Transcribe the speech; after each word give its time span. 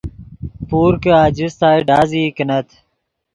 پور 0.67 0.93
کہ 1.03 1.11
آجستائے 1.23 1.79
ڈازئی 1.87 2.23
کینت 2.35 2.67